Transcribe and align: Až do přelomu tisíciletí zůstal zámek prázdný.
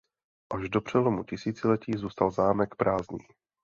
Až 0.53 0.69
do 0.69 0.81
přelomu 0.81 1.23
tisíciletí 1.23 1.93
zůstal 1.97 2.31
zámek 2.31 2.75
prázdný. 2.75 3.27